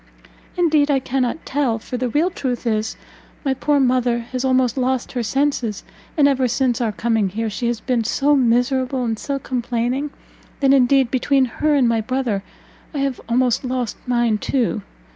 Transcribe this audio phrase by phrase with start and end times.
[0.57, 2.95] "Indeed I cannot tell; for the real truth is,
[3.45, 5.83] my poor mother has almost lost her senses;
[6.17, 10.09] and ever since our coming here, she has been so miserable and so complaining,
[10.59, 12.41] that indeed, between her and my brother,
[12.95, 14.81] I have almost lost mine too!